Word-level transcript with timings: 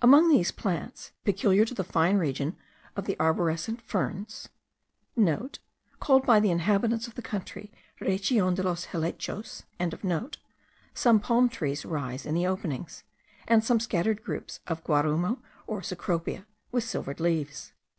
Among 0.00 0.30
these 0.30 0.52
plants, 0.52 1.12
peculiar 1.22 1.66
to 1.66 1.74
the 1.74 1.84
fine 1.84 2.16
region 2.16 2.56
of 2.96 3.04
the 3.04 3.14
arborescent 3.20 3.82
ferns,* 3.82 4.48
(* 5.34 6.00
Called 6.00 6.24
by 6.24 6.40
the 6.40 6.50
inhabitants 6.50 7.06
of 7.06 7.14
the 7.14 7.20
country 7.20 7.70
Region 8.00 8.54
de 8.54 8.62
los 8.62 8.86
helechos.) 8.86 9.64
some 10.94 11.20
palm 11.20 11.50
trees 11.50 11.84
rise 11.84 12.24
in 12.24 12.34
the 12.34 12.46
openings, 12.46 13.04
and 13.46 13.62
some 13.62 13.78
scattered 13.78 14.22
groups 14.24 14.60
of 14.66 14.82
guarumo, 14.82 15.40
or 15.66 15.82
cecropia 15.82 16.46
with 16.72 16.82
silvery 16.84 17.16
leaves. 17.18 17.74